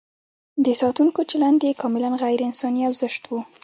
[0.65, 3.31] د ساتونکو چلند یې کاملاً غیر انساني او زشت و.